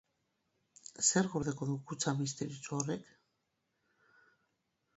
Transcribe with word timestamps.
Zer 1.09 1.29
gordeko 1.33 1.67
du 1.71 1.75
kutxa 1.91 2.15
misteriotsu 2.23 2.75
horrek? 2.79 3.07